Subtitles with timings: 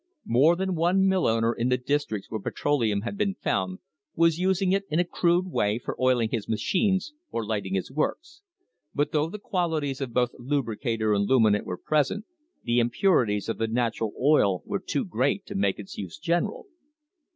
[0.25, 3.77] More than one mill owner in the districts where petroleum had been found
[4.15, 8.41] was using it in a crude way for oiling his machines or lighting his works,
[8.95, 12.25] but though the qualities of both lubricator and lumi nant were present,
[12.63, 16.65] the impurities of the natural oil were too great to make its use general.